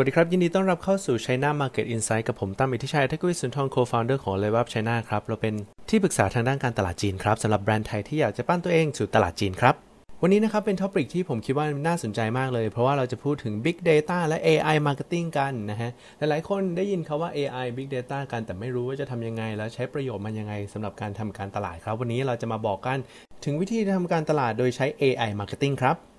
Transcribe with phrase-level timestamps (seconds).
[0.00, 5.22] สวัสดีครับ ยินดีต้อนรับเข้าสู่ China Market Insight กับผมตั้มอิทธิชัยเทควิสุนทร co-founder ของ l e v e Up China ครับ
[5.26, 5.54] เราเป็น
[5.90, 9.74] ที่ปรึกษาทางด้านการตลาดจีนครับสำหรับแบรนด์ไทยที่อยากจะปั้นตัวเองสู่ตลาดจีนครับ
[10.22, 21.94] วันนี้นะครับเป็น topic ที่ผมคิดว่าน่าสนใจมากเลย เพราะว่าเราจะพูดถึง Big Data และ AI Marketing กันนะฮะหลายๆคนได้ยินคำว่า AI Big Data กันแต่ไม่รู้ว่าจะทำยังไง แล้วใช้ประโยชน์มันยังไงสำหรับการทำการตลาดครับ
[22.00, 22.98] วันนี้เราจะมาบอกกัน
[23.44, 26.15] ถึงวิธีทำการตลาดโดยใช้ AI Marketing ครับ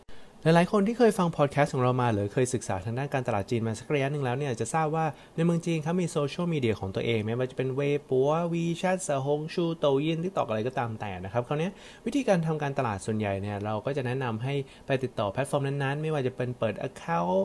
[0.47, 5.05] หลายๆ คนที่เคยฟังพอดแคสต์ของเรามาหรือเคยศึกษาทางด้านการตลาดจีนมาสักระยะหนึ่งแล้วเนี่ยจะทราบว่า
[5.35, 11.69] ในเมืองจีนเขามีโซเชียลมีเดียของตัวเองไม่ว่าจะเป็นเวยป๋อวีแชทเสี่ยวหงซูโต่วอิน TikTok อะไรก็ตามแต่นะครับคราวนี้
[12.05, 14.53] วิธีการทำการตลาดส่วนใหญ่เนี่ยเราก็จะแนะนำให้
[14.87, 17.41] ไปติดต่อแพลตฟอร์มนั้นๆ ไม่ว่าจะเป็นเปิด Account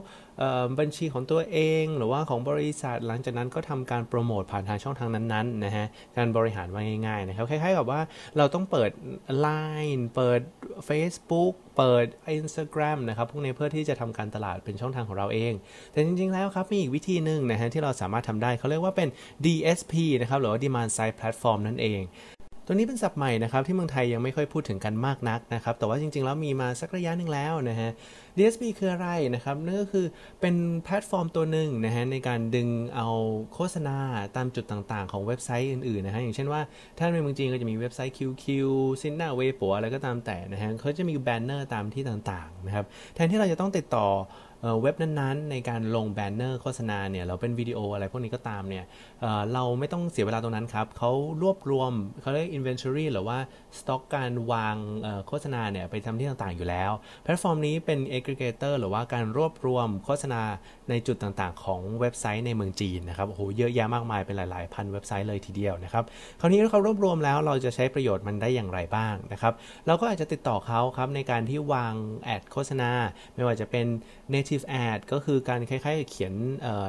[0.78, 8.00] บัญชีของตัวเอง หรือว่าของบริษัทหลังจากนั้นก็ทำการโปรโมทผ่านทางช่องทางนั้นๆนะฮะการบริหารว่าง่ายๆนะครับคล้ายๆกับว่า
[8.36, 8.90] เราต้องเปิด
[9.46, 10.40] Line เปิด
[10.88, 12.06] Facebook เปิด
[12.38, 15.52] Instagram นะครับพวกนี้เพื่อที่จะทำการตลาดเป็นช่องทางของเราเอง
[15.92, 19.08] แต่จริงๆแล้วครับมีอีกวิธีหนึ่งนะฮะที่เราสามารถทำได้เขาเรียกว่าเป็น
[19.44, 22.00] DSP นะครับหรือว่า Demand Side Platform นั่นเอง
[22.66, 27.90] ตัวนี้เป็นศัพท์ใหม่นะครับที่เมืองไทยยังไม่ค่อยพูดถึงกันมากนักนะครับแต่ว่าจริงๆแล้วมีมาสักระยะหนึ่งแล้วนะฮะ
[28.36, 30.06] DSP คืออะไรนะครับนั่นก็คือ
[30.40, 30.54] เป็น
[30.84, 33.08] แพลตฟอร์มตัวหนึ่งนะฮะในการดึงเอา
[33.54, 33.96] โฆษณา
[34.36, 36.60] ตามจุดต่างๆ ของเว็บไซต์อื่นๆนะฮะอย่างเช่นว่า
[36.98, 38.44] ถ้าในเมืองจีนก็จะมีเว็บไซต์ QQ
[39.02, 44.08] Sina Weibo อะไรก็ตามแต่นะฮะเขาจะมีแบนเนอร์ตามที่ต่างๆนะครับแทนที่เราจะต้องติดต่อ
[44.82, 48.84] เว็บนั้นๆ ในการลงแบนเนอร์โฆษณาเนี่ยเราเป็นวิดีโออะไรพวกนี้ก็ตามเนี่ย
[49.20, 51.10] เเราไม่ต้องเสียเวลาตรงนั้นครับเขา
[51.42, 53.38] รวบรวมเขาเรียก inventory หรือว่า
[53.78, 54.76] สต็อกการวาง
[55.28, 56.90] โฆษณาเนี่ยไปทำที่ต่างๆอยู่แล้ว
[57.22, 60.42] แพลตฟอร์มนี้เป็น aggregator หรือว่าการรวบรวมโฆษณา
[60.90, 66.04] ในจุดต่างๆ ของเว็บไซต์ในเมืองจีนนะครับโอ้โหเยอะแยะมากมายเป็นหลายๆพันเว็บไซต์เลยทีเดียวนะครับ
[66.40, 69.54] คราวนี้เขารวบรวมแล้วเราจะใช้ประโยชน์มันได้อย่างไรบ้างนะครับ
[69.86, 71.94] เราก็อาจจะติดต่อเขาครับในการที่วาง
[72.24, 72.90] แอดโฆษณา
[73.34, 73.86] ไม่ว่าจะเป็น
[74.34, 74.50] native
[74.86, 76.34] ad ก็คือการคล้ายๆ เขียน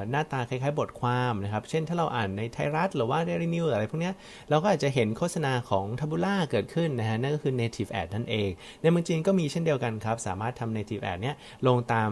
[0.09, 4.11] หน้าตาคล้ายๆ บทความนะครับ เช่นถ้าเราอ่านในไทยรัฐหรือว่า Daily News อะไรพวกนี้
[4.49, 8.49] เราก็อาจจะเห็นโฆษณาของทับูล่าเกิดขึ้นนะฮะนั่นก็คือ native ad นั่นเอง
[8.81, 11.35] ในเมืองจีนก็มีเช่นเดียวกันครับ สามารถทำ native ad เนี้ย
[11.67, 12.11] ลงตาม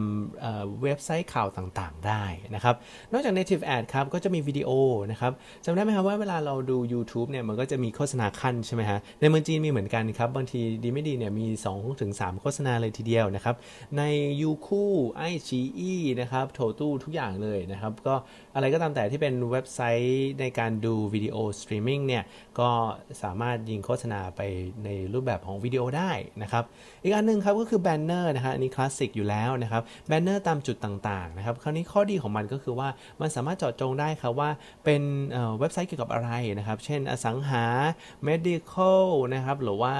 [0.83, 2.23] เว็บไซต์ข่าวต่างๆ ได้
[2.55, 2.75] นะครับ
[3.11, 4.69] นอกจาก native ad ครับก็จะมีวิดีโอ
[5.11, 5.31] นะครับ
[5.65, 11.45] จำได้ไหมครับว่าเวลาเราดู YouTube เนี่ยมันก็จะมีโฆษณาคั่นใช่ไหมฮะในเมืองจีนมีเหมือนกันครับบางทีดีไม่ดีเนี่ยมี
[11.77, 12.11] 2-3ถึง
[12.41, 13.55] โฆษณาเลยทีเดียวนะครับ
[13.97, 14.03] ใน
[14.41, 18.15] Youku iQIYI นะครับ Tudou ทุกอย่างเลยนะครับ ก็
[18.55, 22.23] อะไรก็ตามแต่ที่เป็นเว็บไซต์ในการดูวิดีโอสตรีมมิ่งเนี่ย
[22.59, 22.69] ก็
[23.23, 24.41] สามารถยิงโฆษณาไป
[24.85, 26.63] ในรูปแบบของวิดีโอได้นะครับ
[27.03, 32.89] อีกอันนึงครับก็คือแบนเนอร์นะครับอันนี้คลาสสิกอยู่แล้วนะครับแบนเนอร์ตามจุดต่างๆนะครับ คราวนี้ข้อดีของมันก็คือว่า
[33.21, 34.49] มันสามารถเจาะจงได้ครับว่า
[34.85, 35.01] เป็น
[35.59, 37.65] เว็บไซต์เกี่ยวกับอะไรนะครับ เช่นอสังหา
[38.27, 39.93] medical นะครับหรือว่า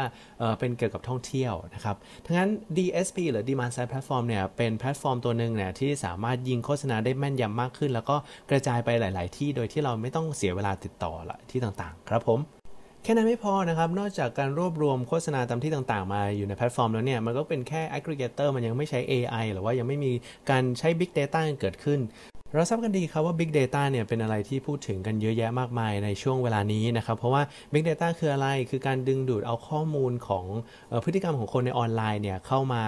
[0.60, 8.16] เป็นเกี่ยวกับท่องเที่ยวนะครับดังนั้น DSP หรือ Demand Side Platform เนี่ยเป็นแพลตฟอร์มตัวหนึ่งเนี่ยที่สามารถยิงโฆษณาได้แม่นยำมากขึ้น แล้วก็
[8.50, 12.40] กระจายไปหลาย ๆ ที่โดยที่เราไม่ต้องเสียเวลาติดต่อแต่ละที่ต่างๆ ครับผม
[13.04, 20.12] แค่นั้นไม่พอนะครับ นอกจากการรวบรวมโฆษณาตามที่ต่างๆ มาอยู่ในแพลตฟอร์มแล้วเนี่ย มันก็เป็นแค่ aggregator มันยังไม่ใช้ AI หรือว่ายังไม่มี
[20.50, 22.00] การใช้ big data เกิดขึ้น
[22.56, 27.42] เราทราบกันดีครับว่า Big Data เนี่ยเป็นอะไรที่พูดถึงกันเยอะแยะมากมายในช่วงเวลานี้นะครับ เพราะว่า
[27.74, 30.46] Big Data คืออะไรคือการดึงดูดเอาข้อมูลของ
[31.06, 32.84] พฤติกรรมของคนในออนไลน์เนี่ยเข้ามา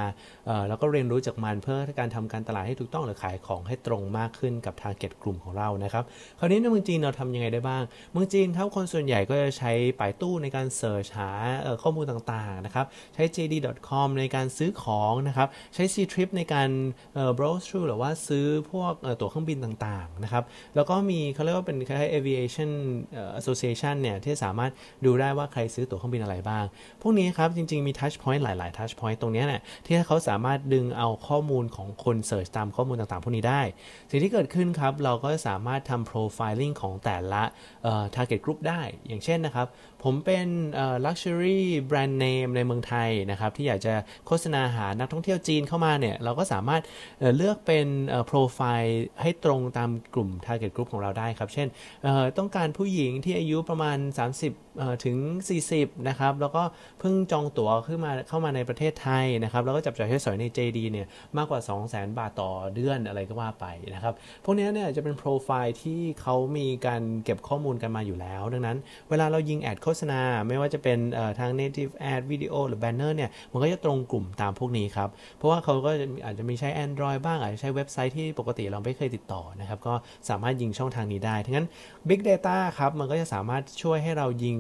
[0.68, 6.04] แล้วก็เรียนรู้จากมันเพื่อการทำการตลาดให้ถูกต้องหรือขายของให้ตรงมากขึ้นกับ target กลุ่มของเรานะครับ
[6.40, 11.30] คราวนี้ในเมืองจีนเราทำยังไงได้บ้างเมืองจีนครับคนส่วนใหญ่ก็จะใช้ป่ายตู้ในการเสิร์ชหา
[11.84, 12.86] ข้อมูลต่างๆนะครับ
[13.16, 16.70] ใช้ JD.com ในการซื้อของนะครับใช้ C-Trip ในการ
[17.38, 20.44] browse through หรือว่าซื้อพวกตั๋วเครื่องบินต่างๆนะครับ
[20.76, 22.72] แล้วก็มีเขาเรียกว่าเป็นคล้ายๆ aviation
[23.40, 24.72] association เนี่ยที่สามารถ
[25.06, 26.64] ดูได้ว่าใครซื้อตั๋วเครื่องบินอะไรบ้าง
[27.02, 33.62] พวกนี้ครับจริงๆมี touch point หลายๆ touch point ตรงนี้เนี่ยที่เขาสามารถดึงเอาข้อมูลของคนเสิร์ชตามข้อมูลต่างๆ พวกนี้ได้
[34.10, 37.44] สิ่งที่เกิดขึ้นครับเราก็สามารถทำ profiling ของแต่ละ
[38.16, 39.68] target group ได้ อย่างเช่นนะครับ
[40.04, 40.48] ผมเป็น
[41.06, 41.60] luxury
[41.90, 43.94] brand name ในเมืองไทยนะครับที่อยากจะ
[44.28, 46.82] โฆษณาหานักท่องเที่ยวจีนเข้ามาเนี่ยเราก็สามารถ
[47.36, 47.88] เลือกเป็น
[48.28, 51.68] โปรไฟล์ให้ตรงตามกลุ่ม target group ของเราได้ครับ เช่น
[52.38, 53.98] ต้องการผู้หญิงที่อายุประมาณ
[54.40, 54.73] 30
[55.06, 55.18] ถึง
[55.62, 56.64] 40 นะครับ แล้วก็
[57.00, 63.66] เพิ่งจองตั๋วขึ้นมาเข้ามาในประเทศไทยนะครับ แล้วก็จับจ่ายใช้สอยใน JD เนี่ยมากกว่า 200,000 บาทต่อเดือนอะไรก็ว่าไป
[63.96, 68.78] นะครับ พวกนี้เนี่ยจะเป็นโปรไฟล์ที่เขามีการเก็บข้อมูลกันมาอยู่แล้ว ดังนั้น
[69.10, 70.98] เวลาเรายิงแอดโฆษณา ไม่ว่าจะเป็น
[71.40, 75.92] ทาง native ad วิดีโอหรือ banner เนี่ย มันก็จะตรงกลุ่มตามพวกนี้ครับ เพราะว่าเขาก็
[76.26, 79.94] อาจจะมีใช้ Android บ้าง อาจจะใช้เว็บไซต์ที่ปกติเราไม่เคยติดต่อนะครับ ก็
[80.30, 81.68] สามารถยิงช่องทางนี้ได้ทั้งนั้น
[82.10, 84.56] Big Data ครับ มันก็จะสามารถช่วยให้เรายิง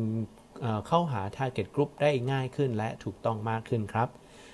[0.88, 4.08] เข้าหา Target Group ได้ง่ายขึ้นและถูกต้องมากขึ้นครับ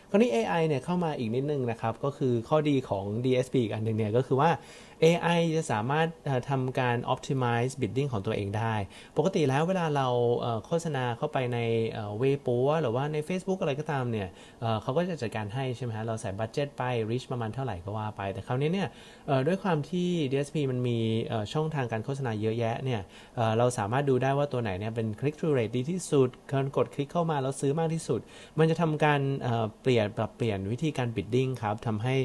[0.10, 4.50] คราวนี้ AI เนี่ยเข้ามาอีกนิดนึงนะครับ ก็คือข้อดีของ DSP อีกอันหนึ่งเนี่ยก็คือว่า
[5.04, 6.08] AI จะสามารถ
[6.50, 8.76] ทำการ optimize bidding ของตัวเองได้
[9.18, 10.08] ปกติแล้วเวลาเรา
[10.66, 11.60] โฆษณาเข้าไปใน
[12.20, 14.28] เวปัวหรือว่าใน Facebook อะไรก็ตามเนี่ย
[14.82, 18.90] เขาก็จะจัดการให้ใช่ไหมฮะ เราใส่บัตเจ็ตไป reach ประมาณเท่าไหร่ก็ว่าไป แต่คราวนี้เนี่ย
[19.48, 20.98] ด้วยความที่ DSP มันมี
[21.54, 23.02] ช่องทางการโฆษณาเยอะแยะเนี่ย
[23.58, 28.20] เราสามารถดูได้ว่าตัวไหนเนี่ยเป็น click through rate ดีที่สุดคนกดคลิกเข้ามาแล้วซื้อมากที่สุด
[28.60, 29.22] มันจะทำการ
[29.82, 32.16] เปลี่ยนปรับเปลี่ยนวิธีการ bidding ครับทำให้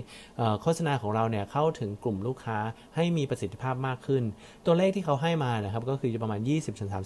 [0.63, 2.59] โฆษณาของเราเนี่ยเข้าถึงกลุ่มลูกค้า
[2.97, 4.23] ให้มีประสิทธิภาพมากขึ้น
[4.67, 6.41] ตัวเลขที่เขาให้มานะครับก็คือจะประมาณ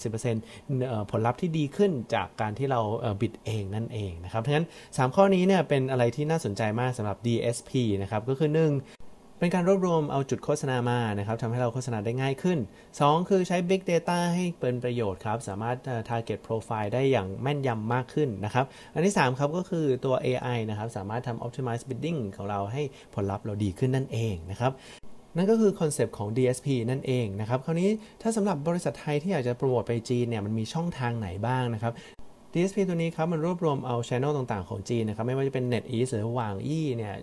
[0.02, 2.81] 20-30%ผลลัพธ์ที่ดีขึ้นจากการที่เรา
[3.20, 7.70] บิดเองนั่นเองนะครับทั้งนั้น 3 ข้อนี้เนี่ยเป็นอะไรที่น่าสนใจมากสำหรับ DSP
[8.02, 8.60] นะครับก็คือ 1
[9.40, 12.58] เป็นการรวบรวมเอาจุดโฆษณามานะครับทำให้เราโฆษณาได้ง่ายขึ้น
[12.94, 15.76] 2 คือใช้ Big Data ให้เป็นประโยชน์ครับ สามารถ
[16.08, 22.82] target profile ได้อย่างแม่นยำมากขึ้นนะครับ อันที่ 3 ครับก็คือตัว AI นะครับ สามารถทำ optimize bidding ของเราให้
[23.14, 24.72] ผลลัพธ์เราดีขึ้นนั่นเองนะครับ
[25.38, 27.90] นั่นก็คือคอนเซปต์ของ DSP นั่นเองนะครับคราวนี้
[28.23, 31.93] ถ้าสำหรับบริษัทไทยที่อยากจะโปรโมทไปจีนเนี่ยมันมีช่องทางไหนบ้างนะครับ
[32.52, 37.14] DSP ตัวนี้ครับมันรวบรวมเอาช anel ต่างๆของจีนนะครับไม่ว่าจะเป็น NetEase หรือหว่างอี้เนี่ย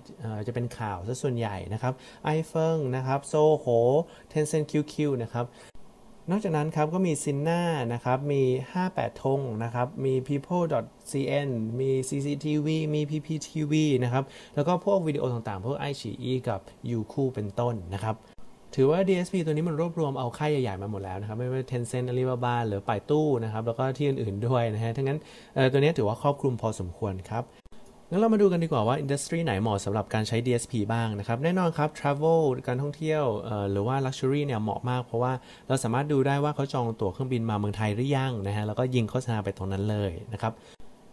[0.48, 1.94] จะเป็นข่าวซะส่วนใหญ่นะครับ
[2.38, 3.80] iFeng นะครับ Sohu
[4.32, 5.46] Tencent QQ นะครับ
[6.30, 7.62] นอกจากนั้นครับก็มีซินนา
[7.94, 8.44] นะครับมี
[8.84, 11.50] 58 ทงนะครับมี people.cn
[11.80, 13.74] มี cctv มี pptv
[14.04, 14.24] นะครับ
[14.56, 15.94] แล้วก็พวกวิดีโอต่างๆ พวก i
[16.24, 16.60] อ e กับ
[16.92, 18.16] Youku เป็นต้นนะครับ
[18.76, 25.20] ถือว่า DSP ตัวนี้มันรวบรวมเอาค่ายใหญ่ๆมาหมดแล้วนะครับ ไม่ว่า Tencent Alibaba หรือป่ายตู้นะครับ แล้วก็ที่อื่นๆด้วยนะฮะทั้งนั้น
[25.72, 27.44] ตัวนี้ถือว่าครอบคลุมพอสมควรครับ
[28.10, 33.24] งั้นเรามาดูกันดีกว่าว่าอินดัสทรีไหนเหมาะสำหรับการใช้ DSP บ้างนะครับ แน่นอนครับ Travel การท่องเที่ยว
[33.72, 35.34] หรือว่า Luxury เนี่ยเหมาะมาก เพราะว่า
[35.68, 40.54] เราสามารถดูได้ว่าเขาจองตั๋วเครื่องบินมาเมืองไทยหรือยังนะฮะแล้วก็ยิงโฆษณาไปตรงนั้นเลยนะครับ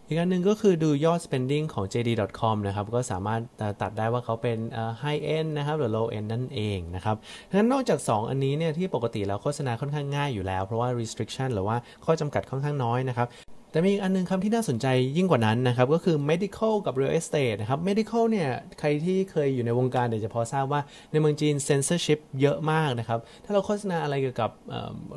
[0.06, 3.40] อีกอันหนึ่งก็คือดูยอด spending ของ JD.com นะครับ ก็สามารถ
[3.82, 4.58] ตัดได้ว่าเขาเป็น
[5.02, 7.16] high end นะครับ หรือ low end นั่นเองนะครับ
[7.48, 13.28] ดังนั้นนอกจาก 2 อันนี้เนี่ยที่ปกติแล้วโฆษณาค่อนข้างง่ายอยู่แล้ว เพราะว่า restriction หรือว่าข้อจำกัดค่อนข้างน้อยนะครับ
[13.72, 14.86] แต่มีอีกอันนึงครับที่น่าสนใจ
[15.16, 18.48] ยิ่งกว่านั้นนะครับ ก็คือ medical กับ real estate นะครับ medical เนี่ย
[18.80, 20.80] ใครที่เคยอยู่ในวงการเดี๋ยวจะพอทราบว่า
[21.12, 24.50] ในเมืองจีน censorship เยอะมากนะครับ ถ้าเราโฆษณาอะไรเกี่ยวกับ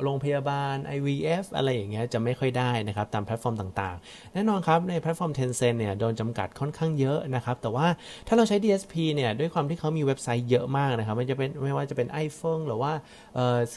[0.02, 7.86] โรงพยาบาล IVF อะไรอย่างเงี้ยจะไม่ค่อยได้นะครับ ตามแพลตฟอร์มต่างๆ แน่นอนครับ ในแพลตฟอร์ม Tencent เนี่ย โดนจำกัดค่อนข้างเยอะนะครับ แต่ว่า
[8.28, 12.92] ถ้าเราใช้ DSP เนี่ย ด้วยความที่เขามีเว็บไซต์เยอะมากนะครับไม่จะเป็นไม่ว่าจะเป็น iFeng หรือว่า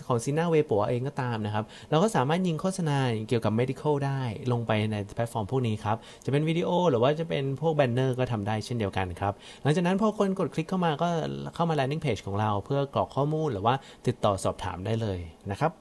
[0.08, 2.98] ของ Sina Weibo เองก็ตามนะครับเราก็สามารถยิงโฆษณา
[3.28, 4.22] เกี่ยวกับ medical ได้
[4.52, 9.34] ลงไปในแพลตฟอร์มพวกนี้ครับ จะเป็นวิดีโอหรือว่าจะเป็นพวกแบนเนอร์ก็ทำได้เช่นเดียวกันครับ
[9.64, 11.08] หลังจากนั้นพอคนกดคลิกเข้ามาก็
[11.56, 13.76] เข้ามา landing page ของเรา เพื่อกรอกข้อมูลหรือว่า
[14.08, 15.20] ติดต่อสอบถามได้เลย
[15.52, 15.72] นะครับ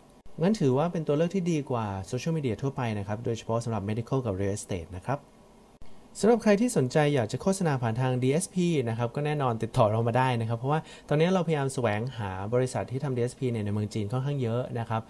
[0.43, 5.19] งั้นถือว่าเป็นตัวเลือกที่ดีกว่าโซเชียลมีเดียทั่วไปนะครับ โดยเฉพาะสำหรับ medical กับ real estate นะครับ
[6.21, 8.57] สำหรับใครที่สนใจอยากจะโฆษณาผ่านทาง DSP
[8.89, 15.03] นะครับก็แน่นอนติดต่อเรามาได้นะครับ เพราะว่าตอนนี้เราพยายามแสวงหาบริษัทที่ทำ DSP เนี่ยในเมืองจีนค่อนข้างเยอะนะครับ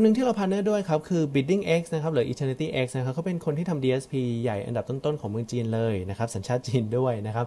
[0.00, 7.46] คนหนึ่งที่เรา partner ด้วยครับ คือ Bidding X นะครับหรือ Eternity X นะครับเขาเป็นคนที่ทำ DSP ใหญ่อันดับต้นๆ ของเมืองจีนเลยนะครับสัญชาติจีนด้วยนะครับ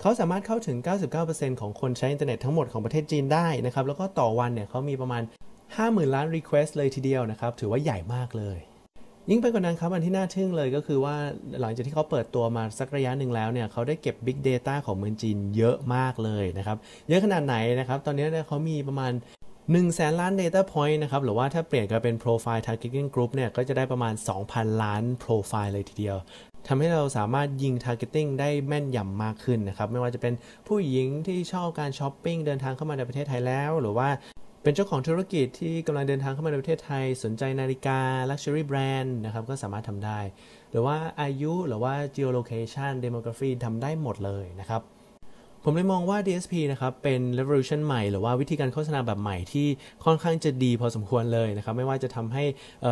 [0.00, 0.76] เขาสามารถเข้าถึง
[1.18, 5.22] 99%ของคนใช้อินเทอร์เน็ตทั้งหมดของประเทศจีนได้นะครับแล้วก็ต่อวันเนี่ยเขามีประมาณ
[5.68, 8.58] 50,000 ล้าน Request เลยทีเดียวนะครับถือว่าใหญ่มากเลย
[9.30, 11.16] ยิ่งไปกว่านั้นครับ อันที่น่าทึ่งเลยก็คือว่า
[11.60, 16.76] หลังจากที่เขาเปิดตัวมาสักระยะหนึ่งแล้วเนี่ยเขาได้เก็บ Big Data ของเมืองจีนเยอะมากเลยนะครับ
[17.08, 19.12] เยอะขนาดไหนนะครับ ตอนนี้เนี่ยเขามีประมาณ
[19.70, 24.14] 1แสนล้าน Data Point นะครับ หรือว่าถ้าเปลี่ยนกันเป็น Profile Targeting Group เนี่ย ก็จะได้ประมาณ
[24.46, 26.16] 2,000 ล้าน Profile เลยทีเดียว
[26.66, 30.34] ทำให้เราสามารถยิง Targeting ได้แม่นยำมากขึ้นนะครับ ไม่ว่าจะเป็น
[30.68, 34.08] ผู้หญิงที่ชอบการช้อปปิ้งเดินทางเข้ามาในประเทศไทยแล้ว หรือว่า
[34.62, 37.98] เป็นเจ้าของธุรกิจที่กำลังเดินทางเข้ามาในประเทศไทย สนใจนาฬิกา
[38.30, 40.20] Luxury Brand นะครับ ก็สามารถทำได้
[40.70, 44.82] หรือว่าอายุ หรือว่า geolocation demography ทำได้หมดเลยนะครับ
[45.64, 49.68] ผมเลยมองว่า DSP นะครับเป็น revolution ใหม่หรือว่าวิธีการโฆษณาแบบใหม่ที่
[50.04, 52.44] ค่อนข้างจะดีพอสมควรเลยนะครับ ไม่ว่าจะทำให้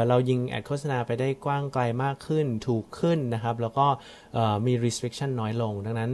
[0.09, 3.87] เรายิงแอดโฆษณาไปได้กว้างไกลมากขึ้นถูกขึ้นนะครับ แล้วก็
[4.67, 6.11] มี restriction น้อยลง ดังนั้น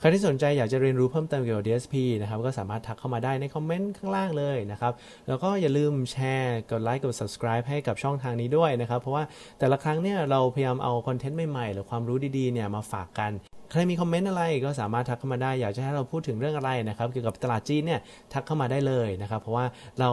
[0.00, 4.92] ใครที่สนใจอยากจะเรียนรู้เพิ่มเติมเกี่ยวกับ DSP นะครับก็สามารถทักเข้ามาได้ในคอมเมนต์ข้างล่างเลยนะครับ
[5.28, 9.24] แล้วก็อย่าลืมแชร์กดไลค์กด subscribe ให้กับช่องทางนี้ด้วยนะครับ เพราะว่า
[9.58, 13.32] แต่ละครั้งเนี่ยเราพยายามเอาคอนเทนต์ใหม่ๆ หรือความรู้ดีๆเนี่ยมาฝากกัน
[13.70, 18.00] ใครมีคอมเมนต์อะไรก็สามารถทักเข้ามาได้ อยากจะให้เราพูดถึงเรื่องอะไรนะครับ เกี่ยวกับตลาดจีนเนี่ย
[18.32, 19.66] ทักเข้ามาได้เลยนะครับ เพราะว่า
[20.00, 20.10] เรา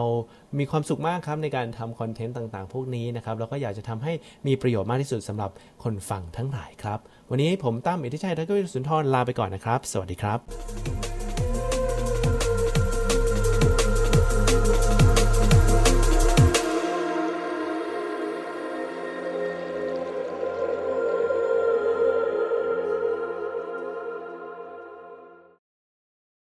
[0.58, 4.12] มีความสุขมากครับในการทำคอนเทนต์ต่างๆ พวกนี้นะครับแล้วก็อยากจะทำให้
[4.46, 5.50] มีประโยชน์มากที่สุดสำหรับ
[5.82, 6.98] คนฟังทั้งหลายครับ
[7.30, 10.95] วันนี้ผมตั้มอิทธิชัยทักวิสุนทรลาไปก่อนนะครับ สวัสดีครับ